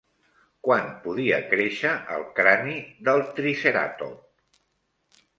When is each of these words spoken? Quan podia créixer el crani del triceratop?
Quan 0.67 0.85
podia 1.01 1.35
créixer 1.51 1.91
el 2.15 2.25
crani 2.39 2.73
del 3.09 3.21
triceratop? 3.41 4.65